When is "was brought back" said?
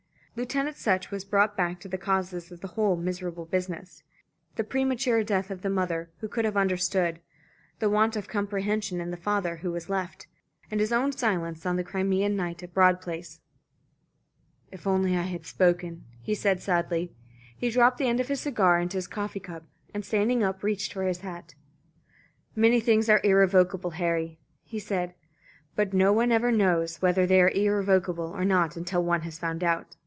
1.11-1.81